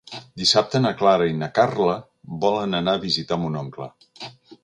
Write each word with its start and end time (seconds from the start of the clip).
Dissabte 0.43 0.79
na 0.85 0.91
Clara 1.01 1.25
i 1.31 1.35
na 1.41 1.49
Carla 1.59 1.97
volen 2.45 2.73
anar 2.79 2.95
a 2.97 3.01
visitar 3.05 3.39
mon 3.45 3.59
oncle. 3.63 3.91